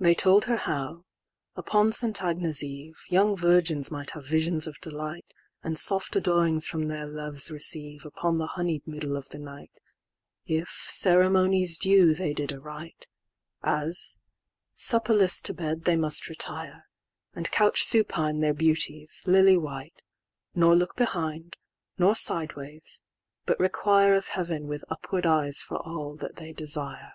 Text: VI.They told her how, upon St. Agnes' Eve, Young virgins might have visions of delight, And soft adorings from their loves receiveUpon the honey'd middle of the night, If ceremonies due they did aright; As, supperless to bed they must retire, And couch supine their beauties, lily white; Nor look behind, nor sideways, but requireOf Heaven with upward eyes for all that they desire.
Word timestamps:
VI.They 0.00 0.14
told 0.16 0.46
her 0.46 0.56
how, 0.56 1.04
upon 1.54 1.92
St. 1.92 2.20
Agnes' 2.20 2.64
Eve, 2.64 2.98
Young 3.10 3.36
virgins 3.36 3.92
might 3.92 4.10
have 4.10 4.26
visions 4.26 4.66
of 4.66 4.80
delight, 4.80 5.32
And 5.62 5.78
soft 5.78 6.16
adorings 6.16 6.66
from 6.66 6.88
their 6.88 7.06
loves 7.06 7.48
receiveUpon 7.48 8.38
the 8.38 8.48
honey'd 8.54 8.88
middle 8.88 9.16
of 9.16 9.28
the 9.28 9.38
night, 9.38 9.70
If 10.46 10.68
ceremonies 10.88 11.78
due 11.78 12.12
they 12.12 12.32
did 12.32 12.52
aright; 12.52 13.06
As, 13.62 14.16
supperless 14.74 15.40
to 15.42 15.54
bed 15.54 15.84
they 15.84 15.94
must 15.94 16.28
retire, 16.28 16.88
And 17.34 17.48
couch 17.52 17.84
supine 17.84 18.40
their 18.40 18.52
beauties, 18.52 19.22
lily 19.26 19.56
white; 19.56 20.02
Nor 20.56 20.74
look 20.74 20.96
behind, 20.96 21.56
nor 21.98 22.16
sideways, 22.16 23.00
but 23.46 23.58
requireOf 23.60 24.26
Heaven 24.26 24.66
with 24.66 24.82
upward 24.88 25.24
eyes 25.24 25.58
for 25.62 25.76
all 25.78 26.16
that 26.16 26.34
they 26.34 26.52
desire. 26.52 27.12